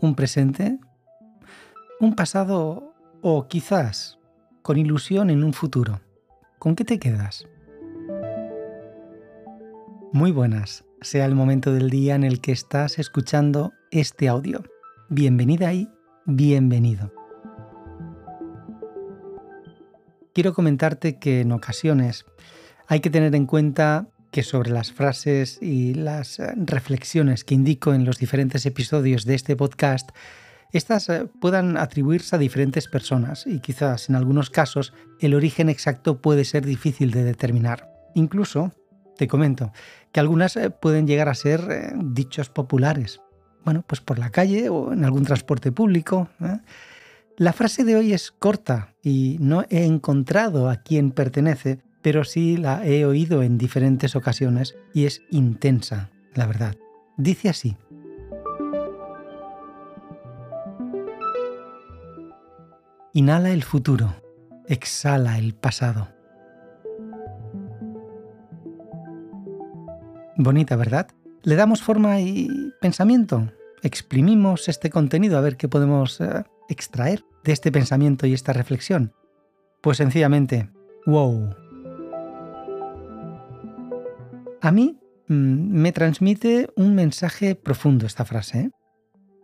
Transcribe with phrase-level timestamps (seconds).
[0.00, 0.78] Un presente,
[2.00, 4.18] un pasado o quizás
[4.62, 6.00] con ilusión en un futuro.
[6.58, 7.46] ¿Con qué te quedas?
[10.12, 14.62] Muy buenas, sea el momento del día en el que estás escuchando este audio.
[15.08, 15.88] Bienvenida y
[16.24, 17.12] bienvenido.
[20.32, 22.26] Quiero comentarte que en ocasiones
[22.86, 27.94] hay que tener en cuenta que sobre las frases y las eh, reflexiones que indico
[27.94, 30.10] en los diferentes episodios de este podcast,
[30.72, 36.20] estas eh, puedan atribuirse a diferentes personas y quizás en algunos casos el origen exacto
[36.20, 37.88] puede ser difícil de determinar.
[38.16, 38.72] Incluso,
[39.16, 39.72] te comento,
[40.10, 43.20] que algunas eh, pueden llegar a ser dichos populares.
[43.64, 46.28] Bueno, pues por la calle o en algún transporte público.
[47.36, 52.58] La frase de hoy es corta y no he encontrado a quién pertenece, pero sí
[52.58, 56.76] la he oído en diferentes ocasiones y es intensa, la verdad.
[57.16, 57.78] Dice así.
[63.14, 64.16] Inhala el futuro,
[64.68, 66.10] exhala el pasado.
[70.36, 71.08] Bonita, ¿verdad?
[71.42, 73.50] Le damos forma y pensamiento.
[73.82, 79.14] Exprimimos este contenido a ver qué podemos eh, extraer de este pensamiento y esta reflexión.
[79.80, 80.68] Pues sencillamente,
[81.06, 81.63] wow,
[84.64, 84.98] a mí
[85.28, 88.58] mm, me transmite un mensaje profundo esta frase.
[88.58, 88.70] ¿eh?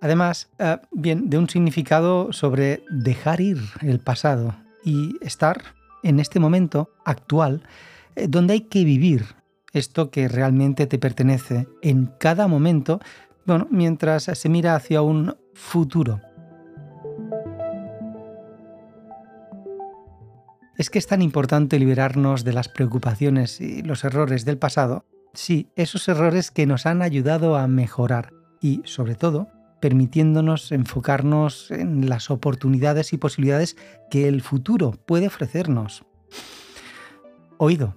[0.00, 5.62] Además, eh, bien, de un significado sobre dejar ir el pasado y estar
[6.02, 7.62] en este momento actual
[8.16, 9.26] eh, donde hay que vivir
[9.74, 12.98] esto que realmente te pertenece en cada momento,
[13.44, 16.20] bueno, mientras se mira hacia un futuro.
[20.80, 25.68] Es que es tan importante liberarnos de las preocupaciones y los errores del pasado Sí,
[25.76, 29.48] esos errores que nos han ayudado a mejorar y, sobre todo,
[29.82, 33.76] permitiéndonos enfocarnos en las oportunidades y posibilidades
[34.10, 36.06] que el futuro puede ofrecernos.
[37.58, 37.94] Oído,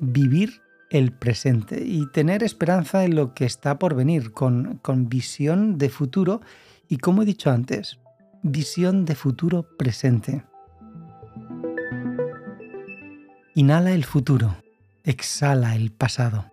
[0.00, 5.78] vivir el presente y tener esperanza en lo que está por venir, con, con visión
[5.78, 6.40] de futuro
[6.88, 8.00] y, como he dicho antes,
[8.42, 10.42] visión de futuro presente.
[13.58, 14.54] Inhala el futuro,
[15.02, 16.52] exhala el pasado.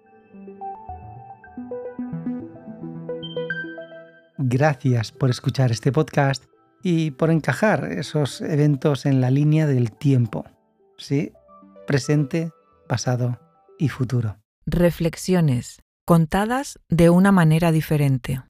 [4.37, 6.45] Gracias por escuchar este podcast
[6.81, 10.45] y por encajar esos eventos en la línea del tiempo.
[10.97, 11.33] ¿Sí?
[11.85, 12.51] Presente,
[12.87, 13.37] pasado
[13.77, 14.37] y futuro.
[14.65, 18.43] Reflexiones contadas de una manera diferente.